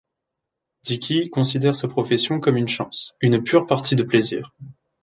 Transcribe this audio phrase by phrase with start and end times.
[0.83, 4.51] Dicky considère sa profession comme une chance, une pure partie de plaisir.